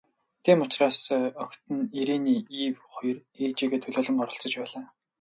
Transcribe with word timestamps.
Тийм 0.43 0.59
учраас 0.65 0.99
охид 1.43 1.63
нь, 1.75 1.89
Ирене 1.99 2.35
Эве 2.63 2.79
хоёр 2.93 3.17
ээжийгээ 3.43 3.81
төлөөлөн 3.81 4.21
оролцож 4.23 4.53
байлаа. 4.61 4.85